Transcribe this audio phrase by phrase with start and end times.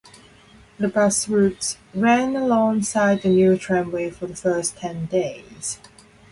[0.79, 5.77] The bus routes ran alongside the new tramway for the first ten days.